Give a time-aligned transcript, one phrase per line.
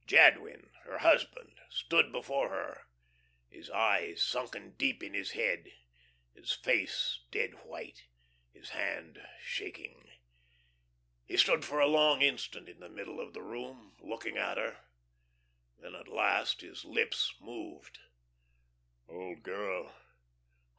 [0.07, 2.87] Jadwin, her husband, stood before her,
[3.49, 5.71] his eyes sunken deep in his head,
[6.33, 8.07] his face dead white,
[8.51, 10.09] his hand shaking.
[11.27, 14.79] He stood for a long instant in the middle of the room, looking at her.
[15.77, 17.99] Then at last his lips moved:
[19.07, 19.93] "Old girl....